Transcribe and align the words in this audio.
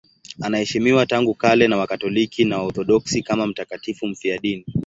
Anaheshimiwa 0.41 1.05
tangu 1.05 1.33
kale 1.35 1.67
na 1.67 1.77
Wakatoliki 1.77 2.45
na 2.45 2.57
Waorthodoksi 2.57 3.23
kama 3.23 3.47
mtakatifu 3.47 4.07
mfiadini. 4.07 4.65